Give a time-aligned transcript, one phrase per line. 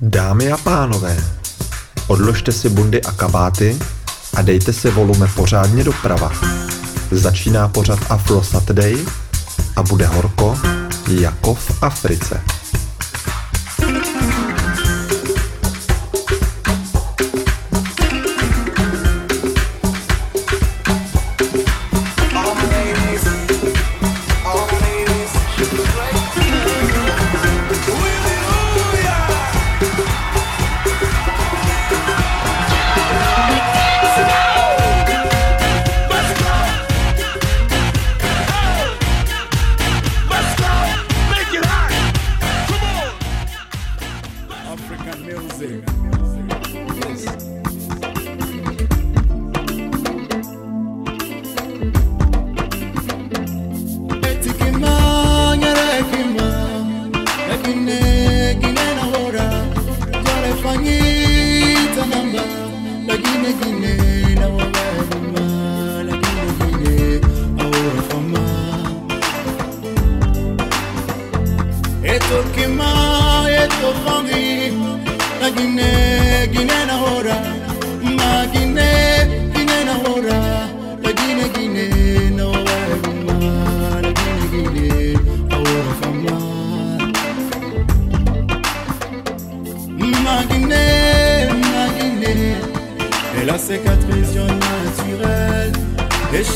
[0.00, 1.24] Dámy a pánové,
[2.06, 3.78] odložte si bundy a kabáty
[4.34, 6.32] a dejte si volume pořádně doprava.
[7.10, 9.06] Začíná pořad Afro Saturday
[9.76, 10.58] a bude horko
[11.08, 12.40] jako v Africe.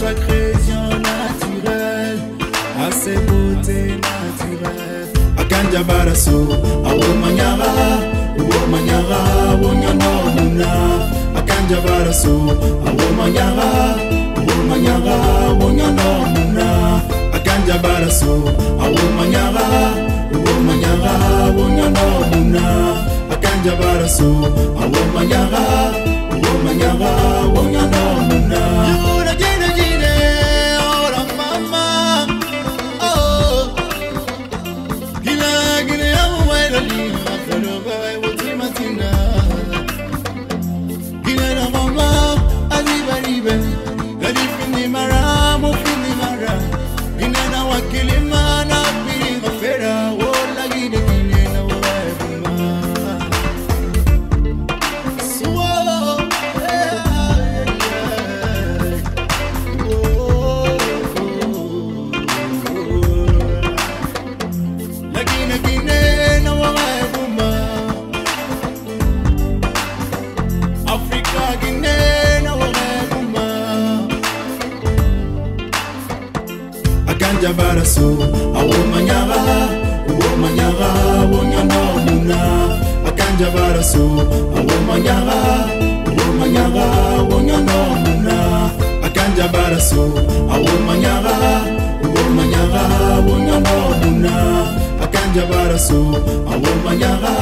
[0.01, 2.19] chaque région naturelle
[2.79, 5.09] à ses beautés naturelles.
[5.37, 6.49] Akanja baraso,
[6.89, 7.71] awo manyara,
[8.39, 9.21] awo manyara,
[9.53, 10.71] awo nyanona.
[11.37, 12.35] Akanja baraso,
[12.87, 13.71] awo manyara,
[14.39, 15.17] awo manyara,
[15.49, 17.01] awo nyanona.
[17.35, 18.33] Akanja baraso,
[18.83, 19.67] awo manyara,
[20.35, 21.13] awo manyara,
[21.45, 22.65] awo nyanona.
[23.33, 24.31] Akanja baraso,
[24.83, 25.65] awo manyara,
[26.33, 27.11] awo manyara,
[27.45, 29.10] awo nyanona.
[95.31, 97.40] Manja abraçou, a Omanyara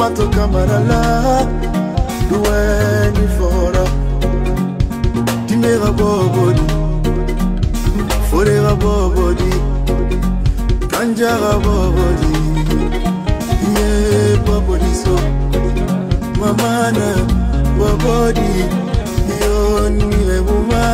[0.00, 1.00] matoka marala
[2.30, 3.84] dueni fora.
[5.46, 6.66] Dimega bobodi
[8.30, 9.52] forega bobodi
[10.92, 12.32] kanjaga bobodi.
[13.74, 13.90] Ye
[14.46, 15.14] bobodi so
[16.40, 17.08] mamana
[17.78, 18.50] bobodi.
[19.42, 20.84] Yoniwe buma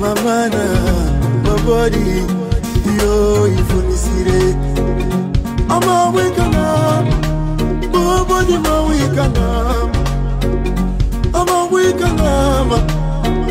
[0.00, 0.64] mamana
[1.44, 2.06] bobodi.
[2.98, 3.12] Yo
[3.58, 4.42] ifunisire.
[5.68, 6.61] Ama wekana
[8.22, 9.98] nobody mawika ngama
[11.32, 12.78] amawika ngama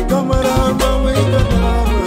[0.08, 2.00] kamara mawika ngama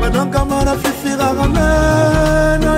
[0.00, 2.72] madan kamara fifira gamena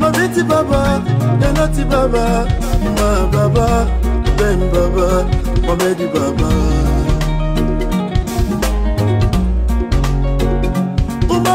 [0.00, 0.82] mabiti baba
[1.42, 2.24] yanati baba
[2.96, 3.68] ma baba
[4.38, 5.08] ben baba
[5.66, 6.50] mamedi baba.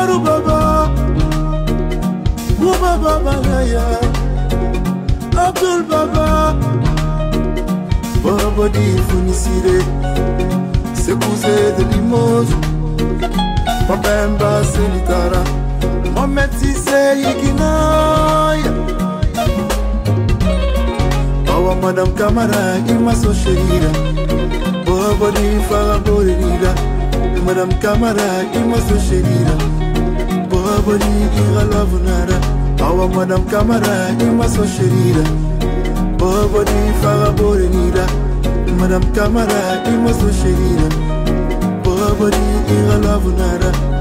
[0.07, 0.89] Umaru Baba
[2.59, 3.99] Uma Baba Naya
[5.35, 6.55] Abdul Baba
[8.23, 9.83] Baba di Funisire
[10.93, 12.55] Sekouze de Limoges
[13.89, 15.43] Mapemba Selitara
[16.13, 18.71] Mohamed Sise Yikinaya
[21.45, 23.91] Bawa Madame Kamara Imaso Sherira
[24.85, 26.73] Baba di Farabore Lida
[27.45, 29.86] Madame Kamara Imaso Sherira
[30.67, 31.13] Awa boni
[32.87, 35.23] Awa madam kamara imaso sherira.
[36.19, 36.79] sherida Awa boni
[38.79, 39.61] Madam kamara
[39.93, 40.87] imaso sherira.
[41.85, 43.96] sherida Awa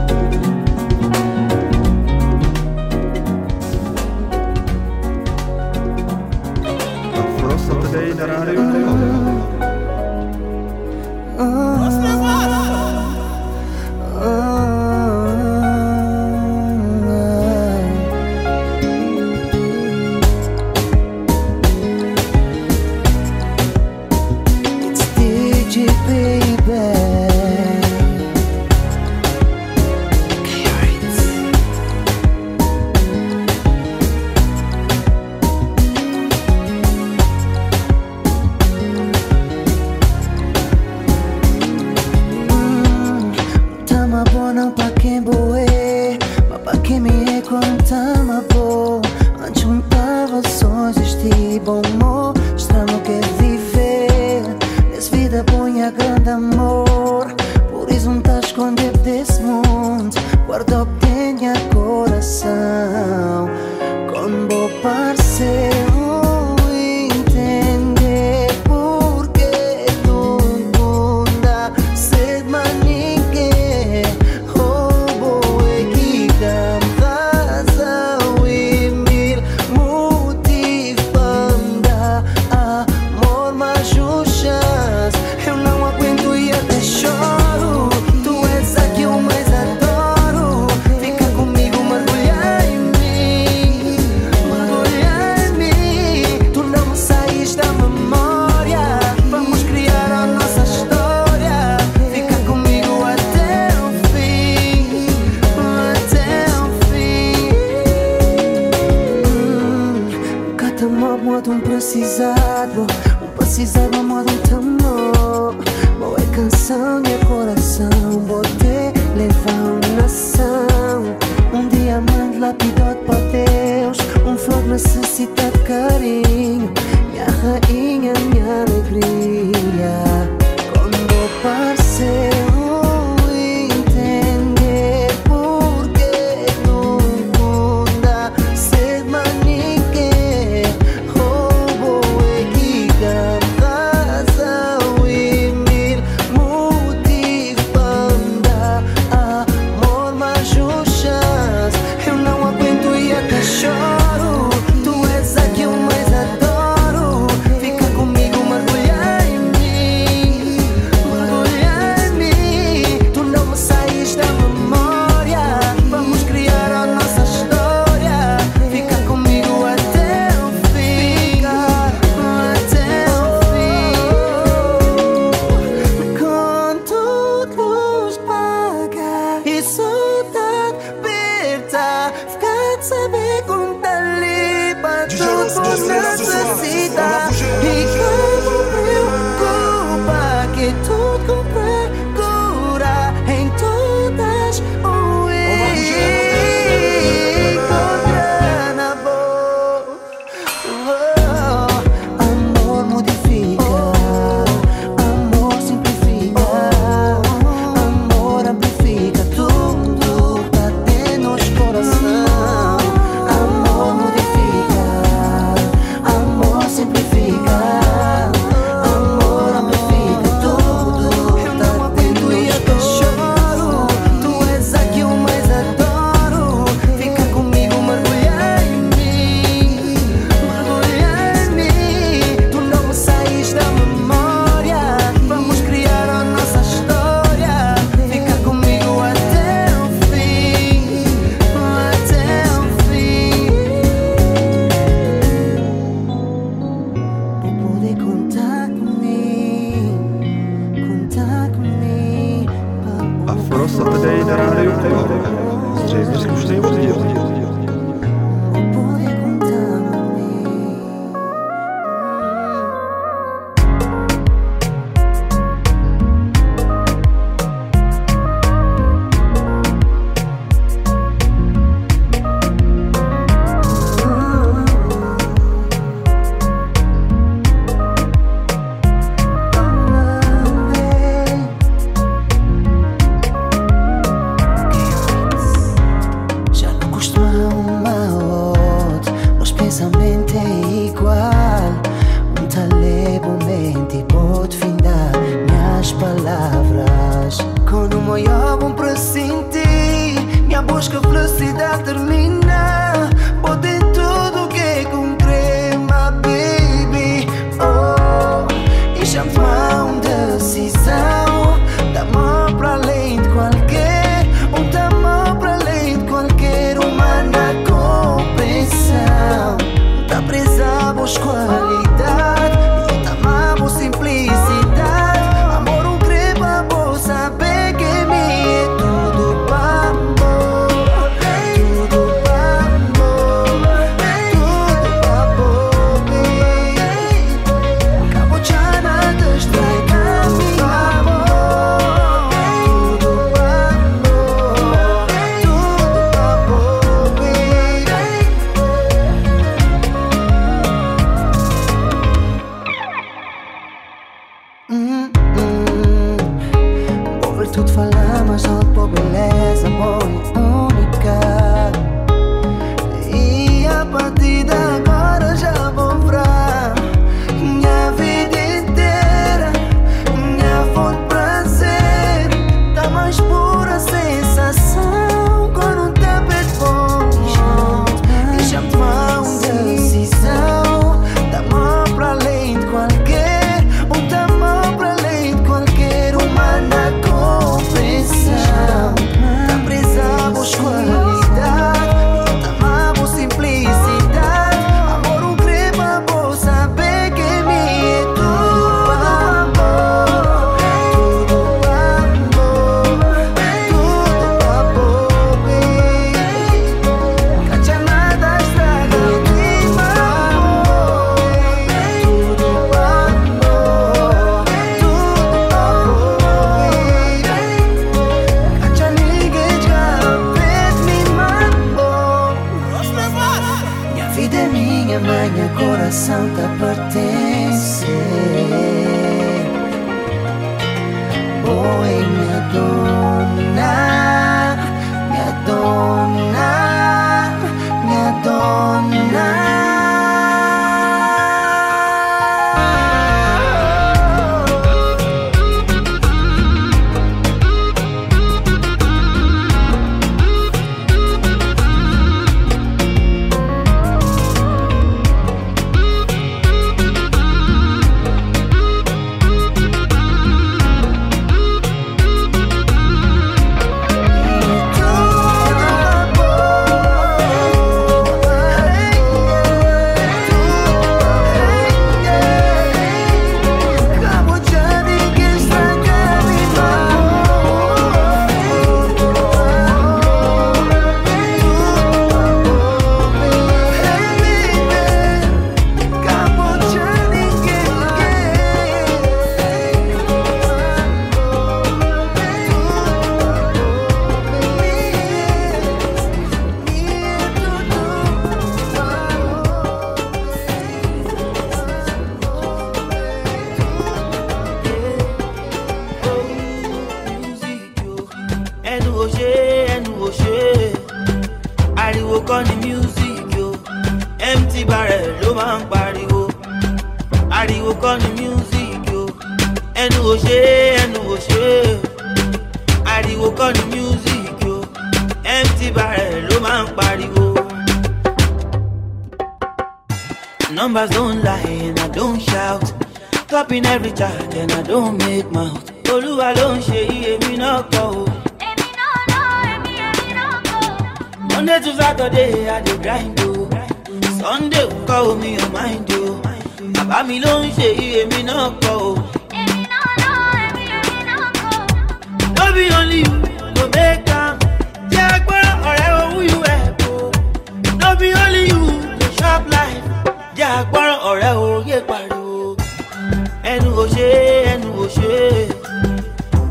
[563.87, 564.09] òṣè
[564.53, 565.15] ẹnu òṣè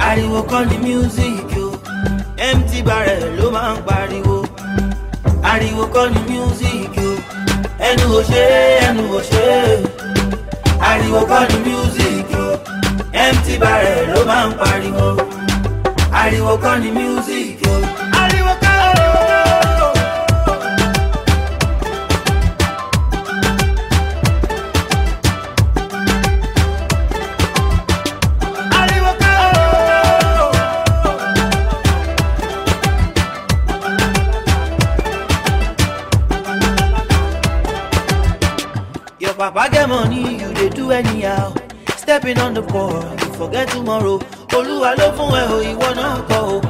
[0.07, 1.65] ariwo kọ́ ni music o.
[2.57, 4.37] Mt barẹ̀ ló máa ń pariwo.
[5.51, 7.09] Ariwo kọ́ ni music o.
[7.89, 8.41] Ẹnu òṣè
[8.87, 9.45] ẹnu òṣè
[10.89, 12.47] ariwo kọ́ ni music o.
[13.33, 15.07] Mt barẹ̀ ló máa ń pariwo.
[16.21, 17.44] Ariwo kọ́ ni music.
[40.85, 41.53] You anyhow.
[41.97, 44.19] Stepping on the board, you forget tomorrow.
[44.55, 46.61] Olúwa ló fún ẹ o, ìwọ náà kọ o.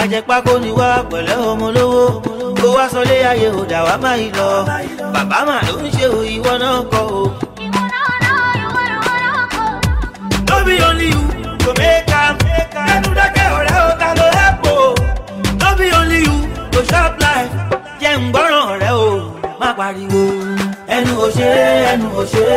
[0.00, 2.04] Àjẹpákó ni wá pẹ̀lẹ́ ọmọ lówó.
[2.62, 4.50] Kó wá sọlé ayé ò dà wá máa yìí lọ.
[5.14, 7.22] Bàbá mà ló ń ṣe o, ìwọ náà kọ o.
[10.48, 11.22] No be only you
[11.64, 12.34] go make am.
[12.94, 14.76] Ẹnu dákẹ́ ọ̀rẹ́ o, ta ló help o?
[15.60, 16.36] No be only you
[16.72, 17.52] go chop life.
[18.00, 19.08] Jẹ́ ń gbọ́ràn ọ̀rẹ́ o,
[19.60, 20.24] má pariwo.
[21.20, 21.48] Ò ṣe
[21.92, 22.48] ẹnu ò ṣe.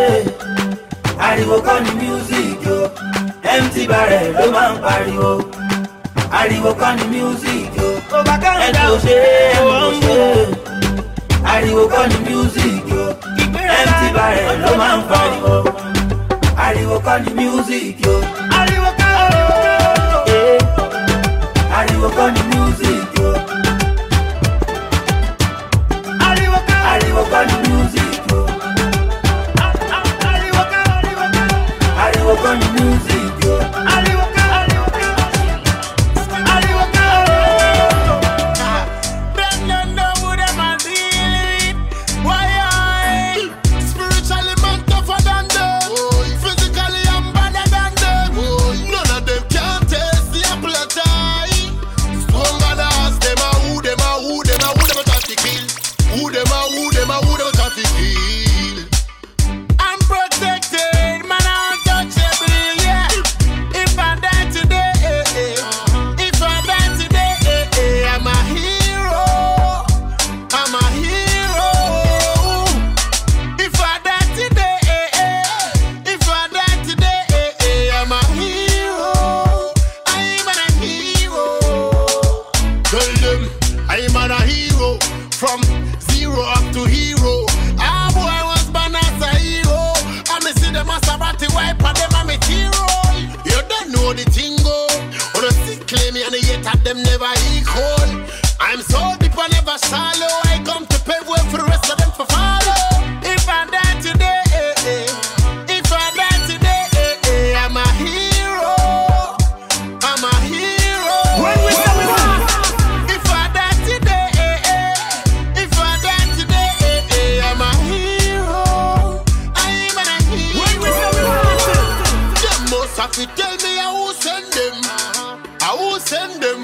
[1.28, 2.78] Ariwo kọ́ ni music o.
[3.64, 5.32] MT Barrel ló máa ń pariwo.
[6.40, 7.88] Ariwo kọ́ ni music o.
[8.66, 9.16] Ẹnu ò ṣe
[9.56, 10.32] ẹnu ò.
[11.54, 13.04] Ariwo kọ́ ni music o.
[13.88, 15.56] MT Barrel ló máa ń pariwo.
[16.66, 18.16] Ariwo kọ́ ni music o.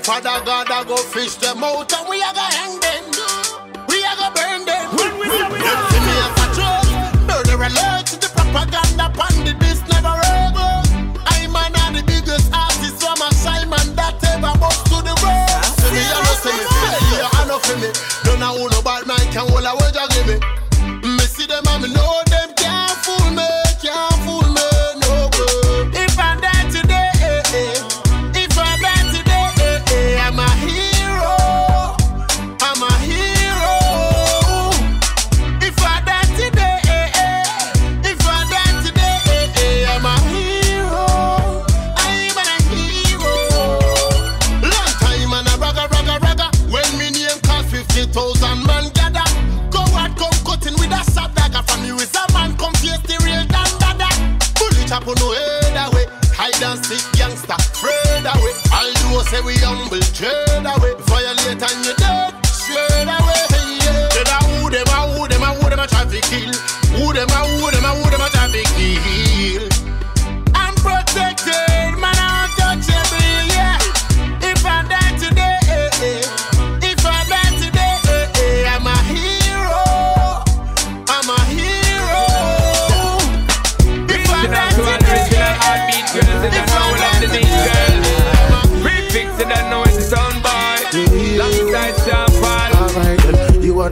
[0.09, 2.48] Father God, I go fish them out and we a go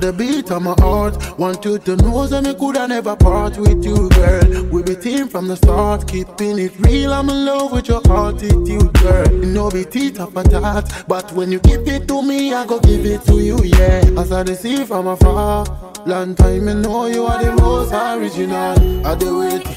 [0.08, 1.38] the beat of my heart.
[1.38, 4.64] Want you to know that me coulda never part with you, girl.
[4.72, 7.12] We be team from the start, keeping it real.
[7.12, 9.28] I'm in love with your attitude, girl.
[9.34, 12.66] You know be teeth of a tat, but when you give it to me, I
[12.66, 14.02] go give it to you, yeah.
[14.22, 15.66] As I see from afar,
[16.06, 19.06] long time me know you are the most original.
[19.06, 19.68] I dey wait,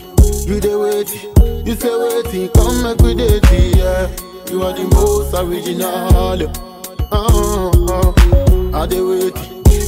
[0.47, 1.11] you dey wait,
[1.67, 3.43] you say waiting, come make we date,
[3.77, 4.07] yeah.
[4.49, 6.47] You are the most original.
[7.13, 7.27] Uh,
[7.91, 9.35] uh, I dey wait,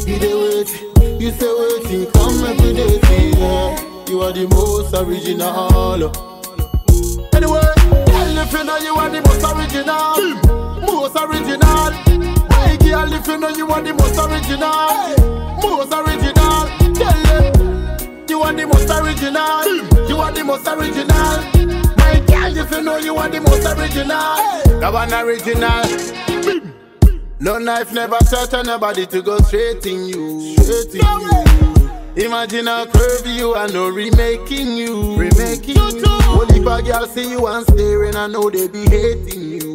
[0.07, 4.07] you dey wait, you say waiting, come every day, yeah.
[4.09, 6.05] You are the most original.
[7.35, 7.61] Anyway,
[8.07, 10.21] girl, if you know you are the most original,
[10.87, 11.93] most original.
[12.63, 16.23] Hey, girl, if you know you are the most original, most original.
[18.53, 20.09] are the most original.
[20.09, 21.97] You are the most original.
[21.97, 24.81] My girl, if you know you are the most original.
[24.81, 26.82] You one original.
[27.43, 30.55] No knife never touch nobody to go straight in you.
[30.59, 32.25] Straight in you.
[32.25, 35.17] Imagine how curvy you are, no remaking you.
[35.17, 36.05] Remaking you.
[36.29, 39.73] Only bad girl see you and staring, I know they be hating you.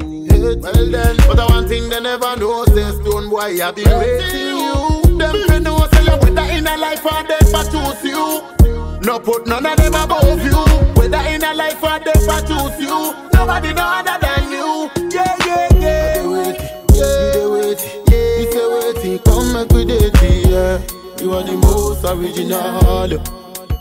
[0.61, 5.17] Well then, but the one thing they never know, say Stonebwoy, I be waiting you.
[5.17, 9.01] Them can know say you with that in a life or they for choose you.
[9.01, 10.55] No put none of them above you.
[10.95, 13.13] Whether in a life or they for choose you.
[13.33, 14.89] Nobody know other than you.
[15.11, 16.73] Yeah, yeah, yeah.
[16.93, 17.36] Yeah.
[17.67, 18.39] You wait, yeah.
[18.39, 20.13] You say waiting, come make we date,
[20.47, 20.79] yeah.
[21.19, 23.19] You are the most original.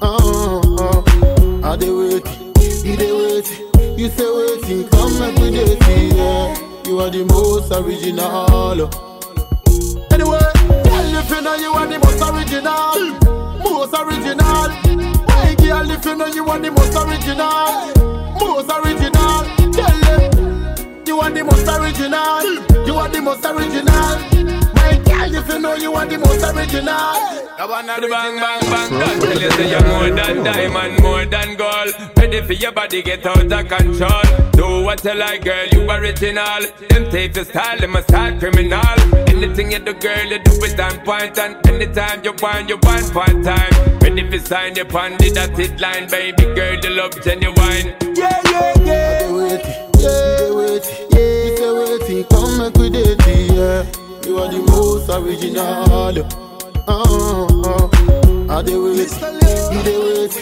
[0.03, 2.27] Uh, uh, I dey wait,
[2.85, 3.47] you dey wait.
[3.97, 5.79] You say waiting, come make we date,
[6.17, 6.57] yeah.
[6.85, 8.91] You are the most original.
[10.13, 10.39] Anyway,
[10.83, 12.99] girl, if you know you are the most original,
[13.63, 14.69] most original.
[15.29, 17.95] My girl, if you know you are the most original,
[18.35, 19.45] most original.
[19.73, 20.36] Tell them
[21.07, 22.87] you are the most original.
[22.87, 24.66] You are the most original.
[25.17, 26.93] My girl, if you know you are the most original.
[27.59, 31.25] I wanna The bang bang bang that tell you say you're more than diamond, more
[31.25, 31.95] than gold.
[32.19, 34.23] Ready for your body get out of control.
[34.53, 36.61] Do what you like, girl, you original.
[36.91, 38.97] Them take the style, them a style criminal.
[39.29, 43.15] Anything you do, girl, you do it on point and anytime you want, you want
[43.15, 43.73] one time.
[44.01, 47.97] Ready for sign your on the dotted line, baby girl, you love genuine.
[48.15, 49.19] Yeah, yeah, yeah.
[49.21, 51.41] They waiting, yeah, they waiting, yeah.
[51.49, 54.06] You say waiting, come make we date, yeah.
[54.27, 55.63] You are the most original.
[55.65, 56.13] Uh,
[56.89, 57.03] uh,
[57.63, 57.89] uh.
[58.49, 59.11] I dey wait,
[59.73, 60.35] you dey wait.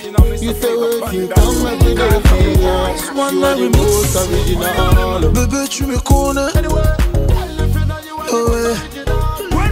[0.43, 3.13] You say waiting, come make we date, yeah.
[3.15, 5.31] You are the most original.
[5.33, 6.53] Bébé, tu me connais.
[8.31, 8.77] Oh ouais.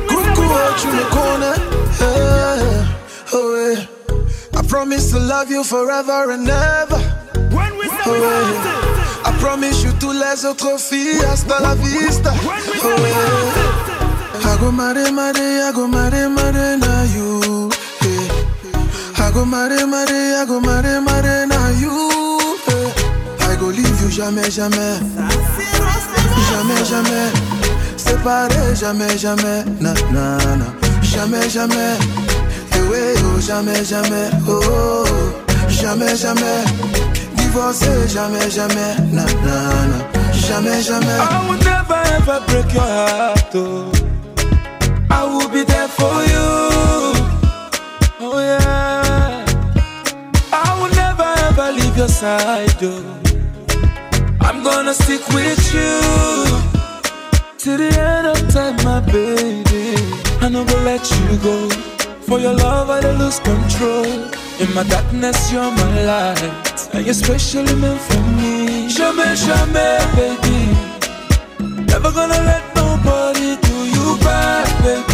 [0.09, 0.47] Coucou,
[0.79, 1.59] tu me connais.
[2.01, 3.33] Yeah.
[3.33, 3.77] Oh ouais.
[4.55, 7.01] I promise to love you forever and ever.
[8.07, 8.45] Oh ouais.
[9.25, 12.33] I promise you to les autres filles hasta la vista.
[12.85, 13.92] Oh ouais.
[14.35, 17.71] I go marry, marry, I go marry, marry now you.
[18.03, 19.25] Yeah.
[19.25, 21.93] I go marry, marry, I go marry, marry now you.
[22.69, 23.47] Yeah.
[23.49, 24.99] I go leave you jamais, jamais.
[26.51, 27.31] Jamais, jamais.
[27.97, 29.65] Séparé, jamais, jamais.
[29.81, 30.67] Na, na, na.
[31.03, 31.97] Jamais, jamais.
[32.75, 34.31] Eh ouais, oh, jamais, jamais.
[34.49, 35.05] Oh, oh,
[35.69, 36.65] jamais, jamais.
[37.37, 38.95] Divorcé, jamais, jamais.
[39.13, 39.57] Na, na,
[39.91, 39.99] na.
[40.33, 41.19] Jamais, jamais.
[41.19, 43.93] I will never ever break your heart, oh.
[45.53, 46.49] Be there for you.
[48.25, 49.45] Oh yeah.
[50.51, 53.21] I will never ever leave your side, oh.
[54.41, 55.93] I'm gonna stick with you
[57.59, 59.95] till the end of time, my baby.
[60.41, 61.69] I go let you go.
[62.27, 64.07] For your love, I lose control.
[64.59, 68.89] In my darkness, you're my light, and you're specially meant for me.
[68.89, 70.61] Jamais, jamais, baby.
[71.85, 75.12] Never gonna let nobody do you bad, baby.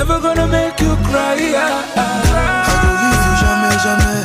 [0.00, 1.36] Never gonna make you cry.
[3.42, 4.20] jamais, jamais.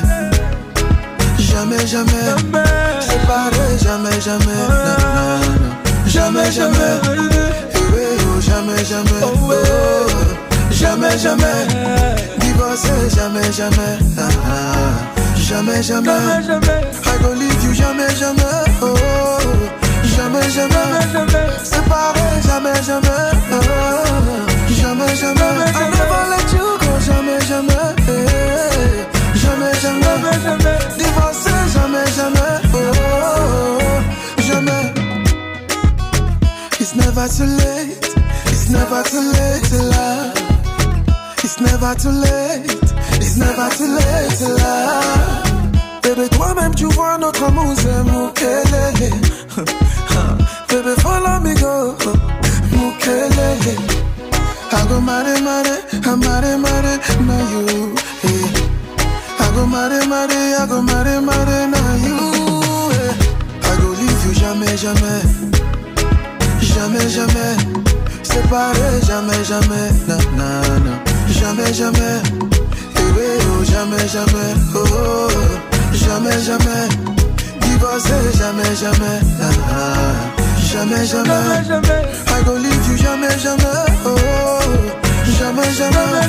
[1.38, 2.28] Jamais, jamais.
[2.32, 3.02] ah.
[3.02, 4.62] Séparé, jamais, jamais.
[4.70, 5.40] Na, na, na.
[6.08, 6.96] Jamais, jamais.
[7.04, 9.22] Eh oh, jamais, jamais.
[9.22, 9.52] Oh,
[10.72, 11.68] jamais, jamais.
[12.40, 14.00] Divorcé, jamais, jamais.
[15.36, 16.08] Jamais, jamais.
[16.08, 16.84] Jamais, jamais.
[17.04, 18.64] I go leave you jamais, jamais.
[18.82, 18.96] Oh,
[20.16, 20.88] jamais, jamais.
[21.66, 24.05] Séparé, jamais, jamais.
[25.15, 25.71] Jamais, jamais.
[25.75, 27.95] I never let you go, jamais, jamais.
[28.08, 30.15] Eh, Jamais, jamais.
[30.97, 32.56] Divorcé, jamais, jamais.
[32.73, 33.80] Oh,
[34.47, 34.86] jamais.
[36.80, 38.15] It's never too late.
[38.47, 40.34] It's never too late to love.
[41.43, 42.65] It's never too late.
[43.21, 46.01] It's never too late to love.
[46.04, 49.12] Bébé, toi-même, tu vois notre amour, c'est Mukele.
[50.69, 51.95] Bébé, follow me, go.
[52.71, 54.05] Mukele.
[54.78, 56.94] I go marry, marry, I marry, marry,
[57.28, 57.96] now you.
[58.22, 58.44] Hey.
[59.40, 62.18] I go marry, marry, I go marry, marry, now you.
[62.96, 63.14] Hey.
[63.64, 65.22] I go leave you jamais, jamais.
[66.60, 67.56] Jamais, jamais.
[68.24, 69.88] Séparé, jamais, jamais.
[70.08, 70.94] Na, na, na.
[71.30, 72.22] Jamais, jamais.
[73.16, 74.52] Oui, oh, jamais, jamais.
[74.76, 75.94] Oh, oh, oh.
[75.94, 76.88] jamais, jamais.
[77.62, 79.20] Divorcé, jamais, jamais.
[79.42, 80.44] Ah, ah.
[80.76, 81.32] Jamais, jamais.
[82.28, 83.64] I go leave you jamais, jamais.
[84.06, 85.32] Oh, oh, oh.
[85.40, 86.22] jamais, jamais.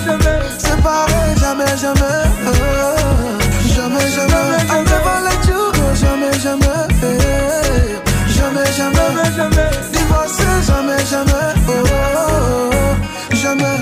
[0.56, 2.22] Séparé, jamais, jamais.
[2.46, 3.74] Oh, oh, oh.
[3.74, 4.56] jamais, jamais.
[4.70, 6.86] I never let you go, jamais, jamais.
[7.02, 7.98] Eh,
[8.36, 9.70] Jamais, jamais.
[9.92, 11.48] Divorcé, jamais, jamais.
[11.68, 13.34] Oh, oh, oh.
[13.34, 13.78] jamais.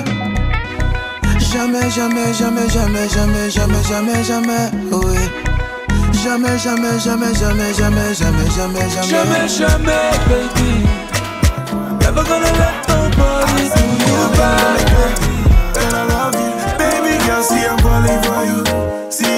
[1.52, 5.53] Jamais, Jamais, jamais, jamais, jamais, jamais, jamais, jamais, jamais, oui.
[6.24, 9.08] Jamais, jamais, jamais, jamais, jamais, jamais, jamais, jamais.
[9.08, 10.72] Jamais, jamais, baby.
[12.00, 14.80] Never gonna let nobody do you bad.
[15.76, 16.78] And I love you.
[16.78, 18.64] Baby girl, see I'm falling for you.
[19.10, 19.33] See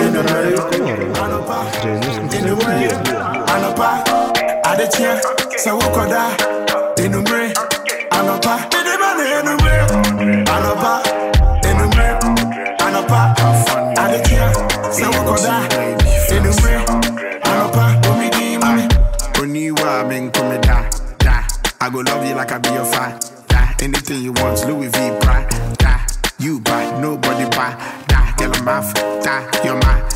[0.00, 0.72] Flow Never Saturday day in na the Radio night.
[0.72, 1.14] Konoru.
[1.24, 1.58] Anopa.
[1.82, 2.88] Zřejmě In the jsme way,
[3.54, 4.04] Anopa,
[4.64, 5.20] Adechia,
[5.58, 6.22] Sawokoda,
[6.96, 7.52] Enumre,
[8.10, 9.76] Anopa, Midimane Enumre,
[10.54, 11.02] Anopa,
[11.68, 12.08] Enumre,
[12.86, 13.34] Anopa,
[13.96, 14.52] Adechia,
[14.90, 15.54] Sawokoda,
[16.30, 16.84] Enumre,
[17.42, 18.88] Anopa, Omidi Mami.
[19.40, 20.84] Oniwa men come da
[21.18, 21.44] da.
[21.80, 23.18] I go love you like I be your father.
[23.82, 24.98] Anything you want, Louis V.
[25.20, 26.00] Prada.
[26.38, 27.74] You buy, nobody buy.
[28.54, 28.94] I'm off.
[28.94, 30.08] Da, you're my.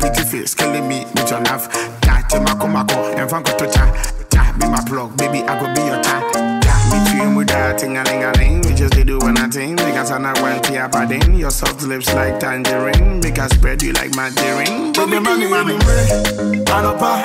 [0.00, 1.64] Pretty face, killing me with your laugh.
[2.02, 3.88] Da, tema come go, and go to cha.
[4.28, 6.20] Da, be my plug, baby I go be your ta.
[6.60, 8.60] Da, me dream with that ting a ling a ling.
[8.62, 9.76] We just did do one a thing.
[9.76, 11.36] Because I not want to padding.
[11.36, 13.20] Your soft lips like tangerine.
[13.20, 14.92] Make I spread you like margarine.
[14.92, 17.22] Baby, Midimane mommy, Enumre, Anopa,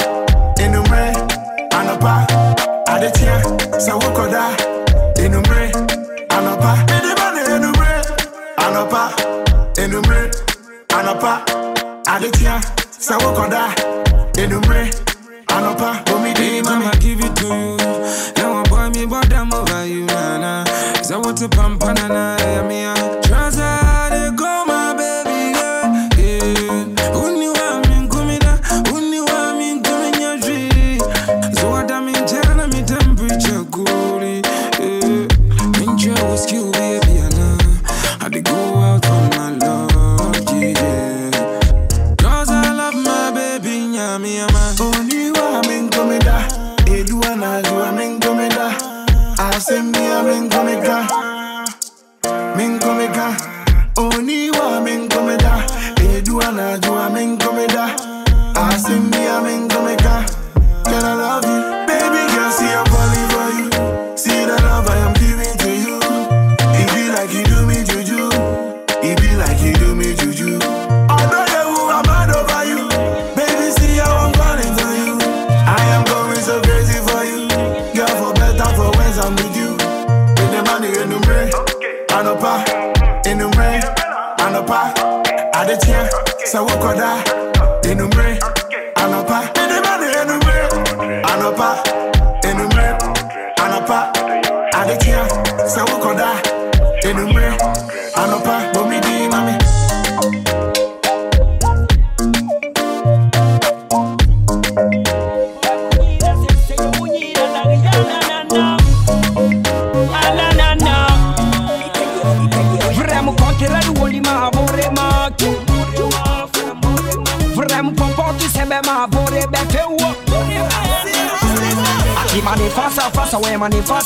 [0.56, 1.12] Enumre,
[1.72, 2.26] Anopa,
[2.88, 3.42] Adechia,
[3.76, 4.56] Sawokoda,
[5.18, 5.72] Enumre,
[6.30, 6.76] Anopa,
[7.52, 7.92] Enumre,
[8.58, 9.19] Anopa,
[11.00, 11.46] Anopa,
[12.08, 12.60] Adechia,
[12.92, 13.74] Sawokoda,
[14.34, 14.92] Enumre,
[15.48, 16.62] Anopa, Omidi
[17.00, 17.78] give it to you,
[18.36, 20.66] now boy me but I'm over you, nana.
[21.00, 21.40] Is that what
[49.70, 51.08] Asembi amenkomeka,
[52.58, 53.38] menkomeka.
[53.98, 55.64] Oniwa amenkomeda,
[56.16, 57.49] Edua na ju amenkomeda, Asembi
[86.50, 87.19] Adechia, Sawokoda, in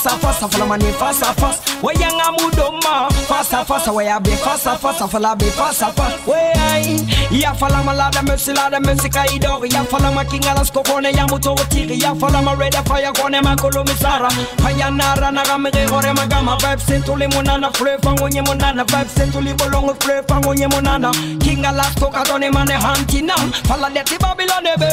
[0.05, 3.12] à face, ouais mani face à face, fala mani face à
[3.51, 5.83] à face, ouais abe face à face, fala be à face.
[6.27, 6.97] Ouais ai,
[7.31, 11.99] ya fala malada mercy lada mercy kaidori, ya fala makinga las kokone ya muto tiri,
[11.99, 14.29] ya fala ma red fire kone makolo misara.
[14.63, 19.53] Haya nara naga mege gore magama vibe sentuli munana fleur fango nye munana vibe sentuli
[19.53, 21.11] bolongo fleur fango nye munana.
[21.39, 23.35] Kinga las koka done mane hantina,
[23.67, 24.89] fala leti Babylon ebe.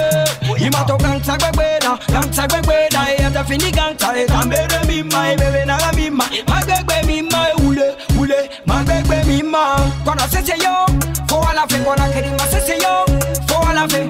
[0.59, 5.65] Imato gangsta gbegbeda, gangsta gbegbeda, e te fini gangsta e tambere mi ma e bebe
[5.65, 7.97] naga mi ma, magbegbe mi ma e ule
[8.31, 9.77] ule, magbegbe mi ma.
[10.05, 10.87] Kona sese yo,
[11.29, 13.05] fo ala fe kona keri ma sese yo,
[13.49, 14.01] fo ala fe.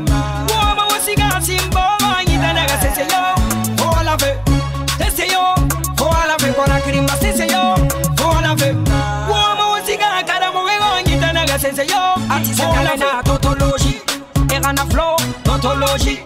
[0.48, 3.22] Wo ma wasiga simbo ma nyita naga sese yo,
[3.78, 4.30] fo ala fe.
[4.98, 5.54] Sese yo,
[5.96, 7.74] fo ala fe kona keri ma sese yo,
[8.16, 8.72] fo ala fe.
[9.30, 12.02] Wo ma wasiga kada mo wego nyita naga sese yo,
[12.56, 12.98] fo ala fe.
[13.24, 13.29] Tautologie,
[14.60, 16.20] erana flow, tautologie.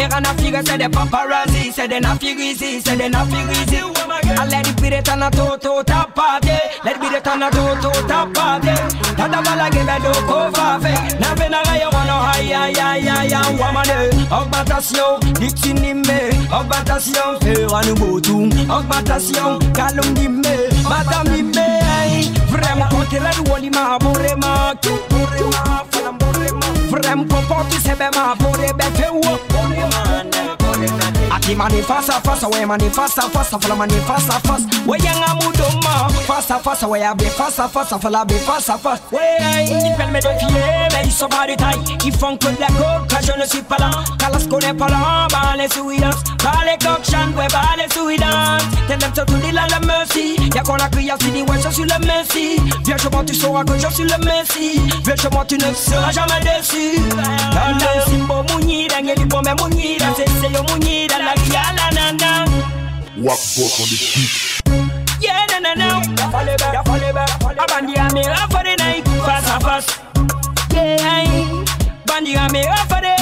[0.00, 3.82] Erana figure c'est des paparazzi, c'est des nafigisi, c'est des nafigisi.
[4.30, 8.76] I let it be the tana toto tapate, let it be the tana toto tapate.
[9.16, 13.08] Tata bala give me do ko fafe, na vena ga yo wano hay ay ay
[13.08, 14.30] ay ay wamane.
[14.30, 16.18] Augmentation, dixi nimbe,
[16.52, 17.38] augmentation,
[17.86, 18.48] nouveau tour.
[18.70, 20.54] Augmentation, calum nimbe,
[20.88, 22.20] madame nimbe, ay.
[22.20, 22.40] Eh.
[22.48, 24.74] Vraiment contre la woli ma bore ma,
[25.10, 26.27] bore ma, fala bore
[26.90, 26.96] ma.
[26.96, 30.37] Vraiment comporte se be ma bore be fe wo.
[31.48, 36.10] Si mani fasa fasa we mani fasa fasa fala mani fasa fasa We yanga mudoma
[36.26, 39.18] Fasa fasa we abe fasa fasa fala be fasa fasa We
[39.64, 43.22] il permet de filer mais ils sont pas de taille Ils font la coke quand
[43.22, 44.68] je ne suis pas là Quand la.
[44.68, 46.10] N'est pas là Bah les souillas
[46.44, 47.88] Bah les cochons ouais bah les
[49.18, 50.36] to do the la mercy.
[50.54, 53.72] Y'a qu'on a crié Sydney ouais je suis le messi Viens chez tu sauras que
[53.78, 57.00] je suis le messi Viens chez tu ne seras jamais déçu
[57.52, 60.62] Kanda simbo munyira ngeli pombe munyira Sese yo
[61.18, 62.44] la kiala nana
[63.18, 64.60] Wap work on the beat.
[65.20, 66.00] Yeah, no, no, no.
[66.16, 67.24] Ya fale be, ya fale be.
[67.58, 70.00] A bandi a me up for the night, fast fast.
[70.72, 71.58] Yeah,
[72.06, 73.17] bandi a me up for the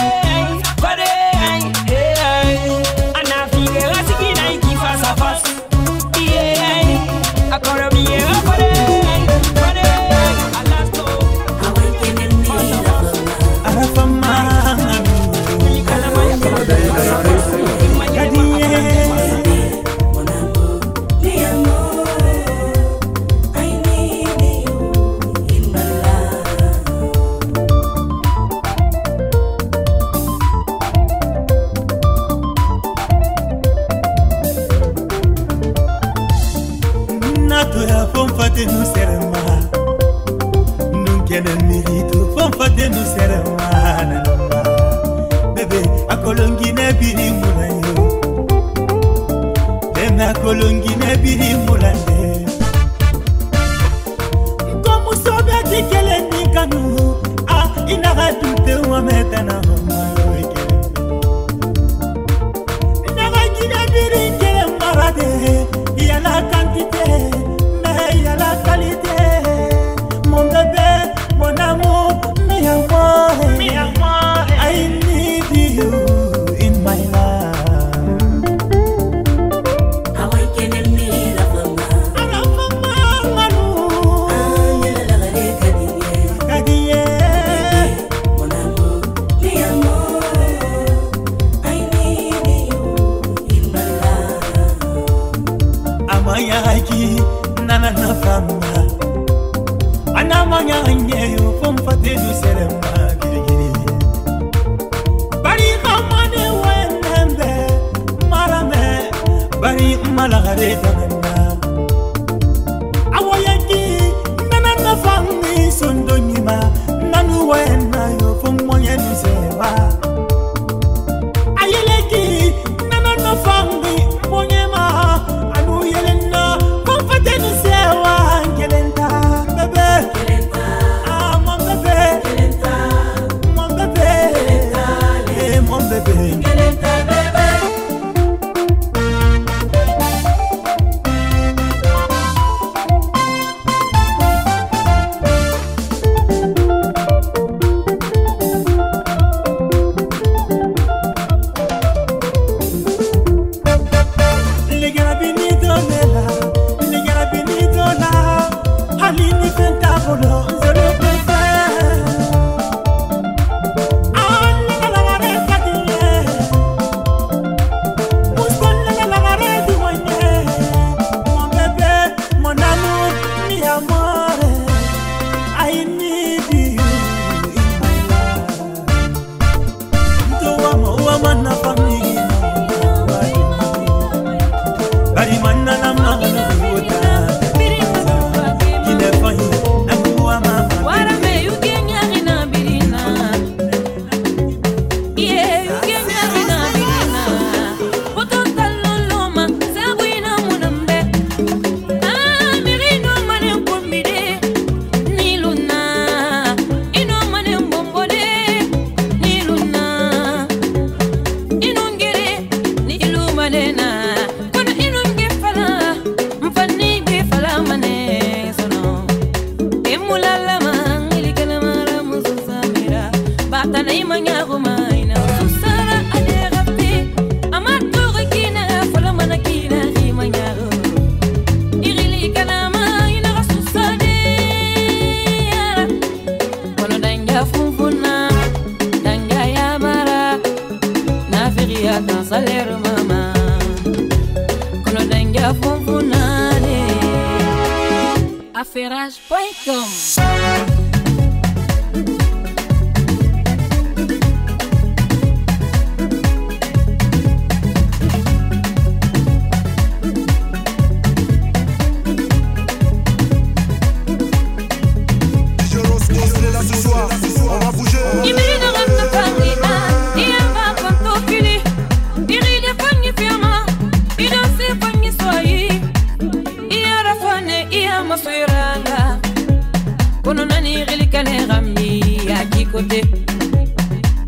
[280.26, 281.88] kono nani gili kane gami
[282.28, 283.00] ya kikote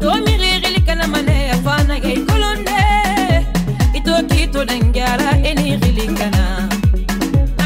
[0.00, 2.78] to mi gili kana mane afana ge kolonde.
[3.98, 6.68] Ito kito dengara eni gili na.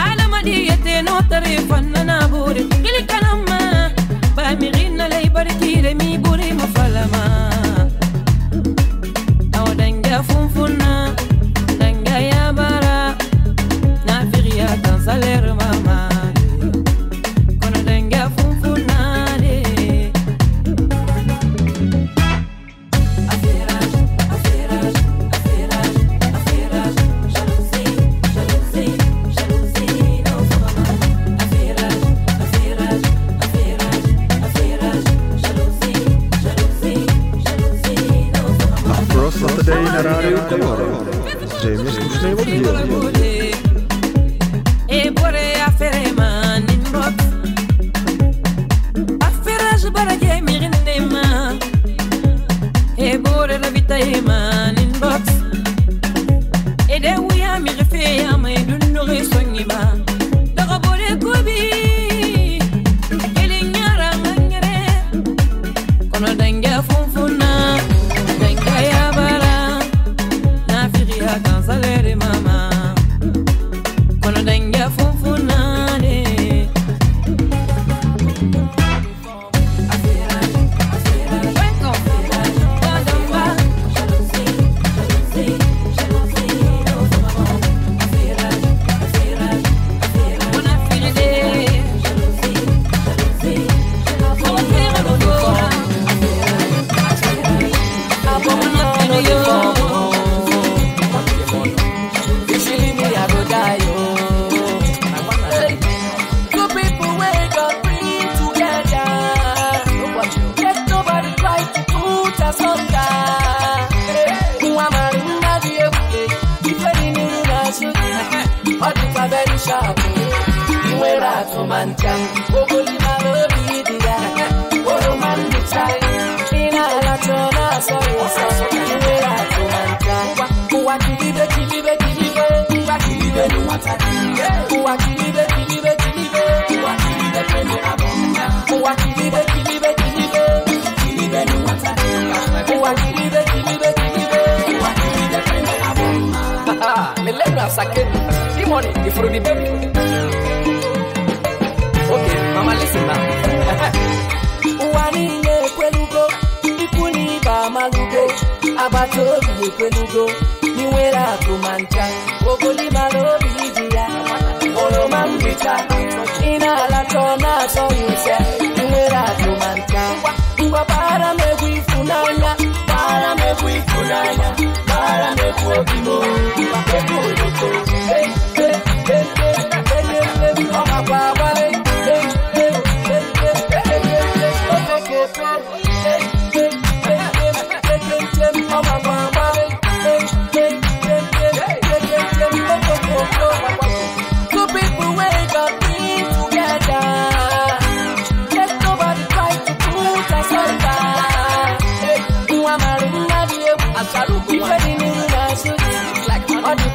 [0.04, 2.62] ala madi yete no tare fanna na bure.
[2.84, 3.58] Gili na ma
[4.36, 7.22] ba mi ginna lay barki le mi bure mafalama
[9.58, 10.90] aw denga funfuna,
[11.80, 12.96] denga ya bara.
[14.06, 15.41] Na firiya kan salera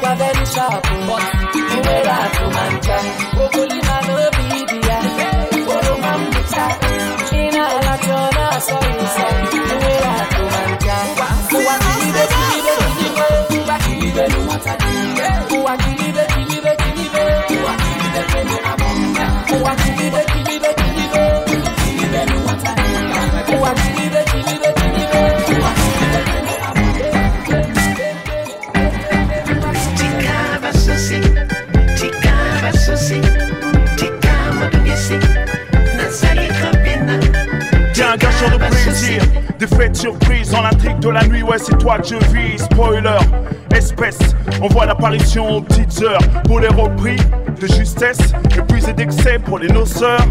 [0.00, 1.22] pipo very sharp but
[1.54, 2.98] you wey rat o man ja
[3.44, 4.98] okolina no be ibiya
[5.74, 6.64] oro ma n buta
[7.40, 8.18] ina alajo
[9.54, 10.96] you wey rat o man ja
[11.58, 12.74] uwa kiribe kiribe
[13.82, 14.24] kiribe
[19.56, 20.37] uwa kiribe.
[39.66, 43.18] Fêtes surprises dans l'intrigue de la nuit, ouais c'est toi que je vis, spoiler,
[43.74, 44.18] espèce,
[44.62, 47.16] on voit l'apparition aux petites heures, pour les repris
[47.60, 48.18] de justesse,
[48.56, 50.24] épuisés d'excès pour les noceurs,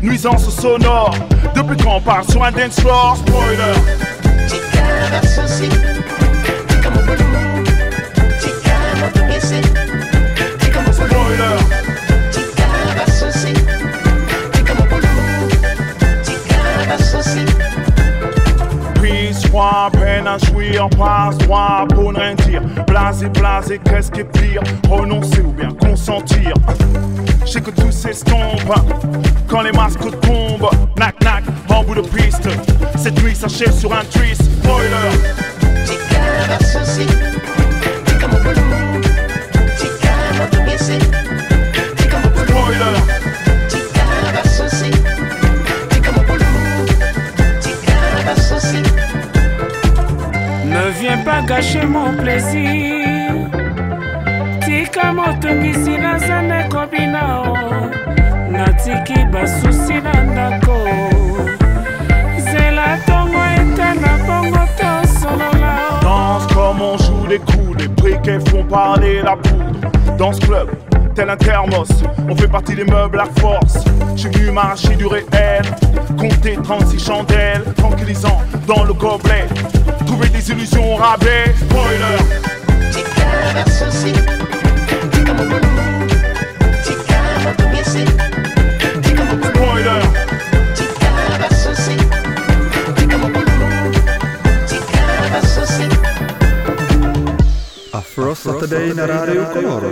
[0.00, 1.14] nuisance sonore,
[1.54, 3.74] depuis quand on parle sur un dance floor, spoiler,
[20.22, 22.62] peine à jouir, passe droit pour ne rien dire.
[22.86, 24.62] Blasé, blasé, qu'est-ce qui est pire?
[24.88, 26.54] Renoncer ou bien consentir
[27.44, 28.72] Je sais que tout s'estompe
[29.48, 30.70] quand les masques tombent.
[30.96, 32.48] Nac, nac, en bout de piste.
[33.52, 34.42] branché sur un twist.
[34.62, 35.10] Spoiler.
[51.24, 53.48] Pas gâcher mon plaisir
[54.64, 57.56] tika motungisi naza nekobi nao
[58.50, 60.78] natiki basusi na ndako
[62.38, 68.64] zela ntongo ete na bongo tosolola Danse comme on joue les coups, les briquets font
[68.64, 69.90] parler la poudre.
[70.18, 70.68] Dans ce club,
[71.14, 71.88] tel un thermos,
[72.28, 73.84] on fait partie des meubles à force.
[74.16, 75.62] J'ai venu m'arracher du réel,
[76.18, 79.46] compter 36 chandelles, tranquillisant dans le gobelet.
[80.22, 81.54] Trouver des illusions au rabais.
[97.92, 99.82] Afro Saturday na rádiu Color.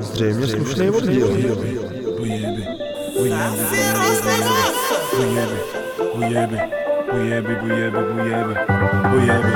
[0.00, 1.26] Zřejmě slušný oddíl.
[3.16, 3.48] Ujebe,
[6.14, 6.83] ujebe.
[7.14, 8.54] Booyabby, booyabby, booyabby.
[9.10, 9.52] Booyabby,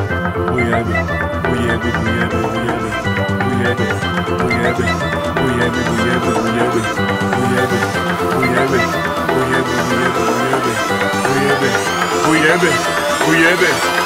[0.47, 0.95] booyabby.
[1.43, 2.91] Booyabby, booyabby, booyabby.
[3.51, 3.87] Booyabby,
[4.39, 4.87] booyabby.
[5.39, 6.81] Booyabby, booyabby, booyabby.
[7.35, 7.79] Booyabby,
[8.39, 8.81] booyabby.
[9.35, 10.73] Booyabby, booyabby, booyabby.
[11.35, 11.71] Booyabby,
[12.25, 12.71] booyabby,
[13.27, 13.98] booyabby.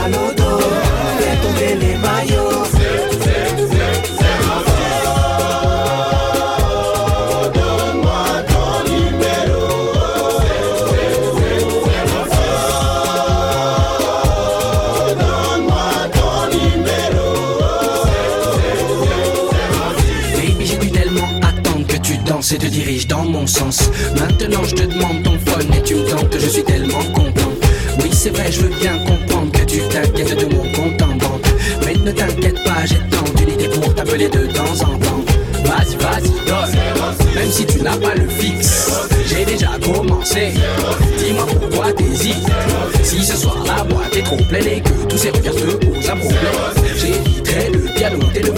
[0.00, 0.60] Mal au dos,
[1.18, 2.50] fais tomber les maillots.
[22.52, 23.90] Et te diriges dans mon sens.
[24.18, 27.52] Maintenant, je te demande ton phone et tu me tentes, je suis tellement content.
[28.02, 29.19] Oui, c'est vrai, je veux bien comprendre
[37.60, 38.90] si tu n'as pas le fixe,
[39.26, 40.52] j'ai déjà commencé.
[41.18, 42.48] Dis-moi pourquoi t'hésites.
[43.02, 46.10] Si ce soir la boîte est trop pleine et que tous ces regards te posent
[46.10, 46.40] un problème,
[46.96, 48.52] j'éviterai le piano, tout le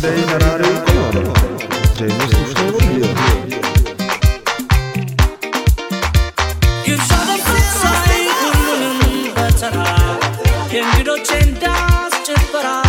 [0.00, 1.32] dei denaro in colonna
[1.98, 3.08] James Mustafa diyor
[10.70, 11.74] Kendi oçenda
[12.26, 12.82] çıkara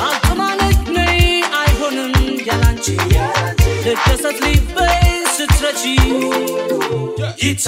[0.00, 0.56] Altıma
[2.46, 2.96] yalancı
[3.84, 5.96] Tıkkasat libe sütraci
[7.38, 7.60] Git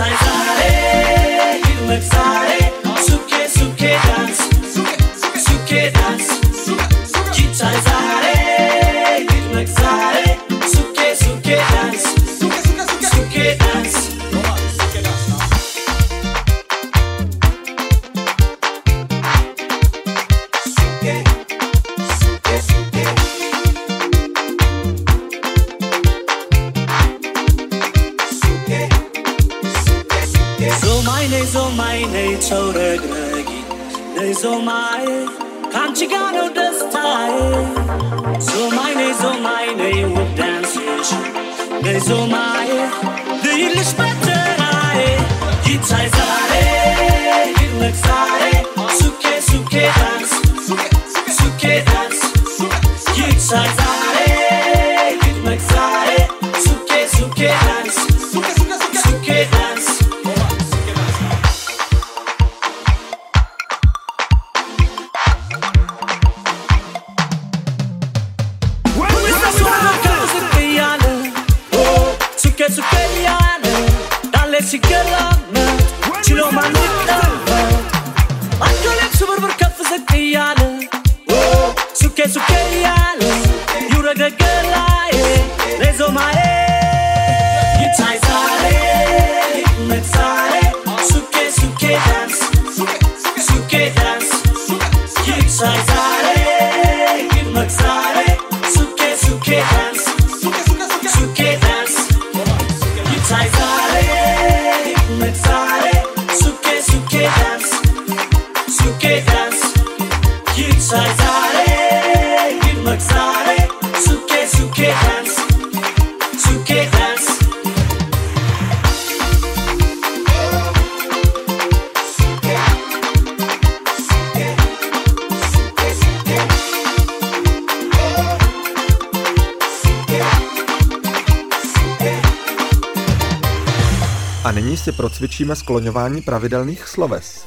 [135.21, 137.45] procvičíme skloňování pravidelných sloves.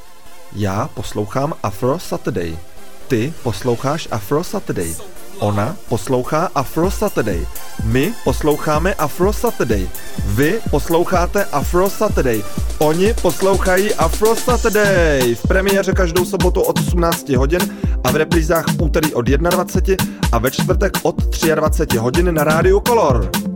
[0.56, 2.58] Já poslouchám Afro Saturday.
[3.08, 4.96] Ty posloucháš Afro Saturday.
[5.40, 7.48] Ona poslouchá Afro Saturday.
[7.84, 9.90] My posloucháme Afro Saturday.
[10.26, 12.44] Vy posloucháte Afro Saturday.
[12.78, 15.36] Oni poslouchají Afro Saturday.
[15.36, 17.62] V premiéře každou sobotu od 18 hodin
[18.04, 21.16] a v reprízách v úterý od 21 a ve čtvrtek od
[21.56, 23.53] 23 hodin na rádiu Color.